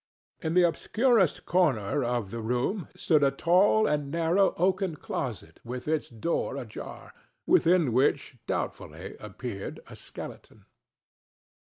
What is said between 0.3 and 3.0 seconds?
In the obscurest corner of the room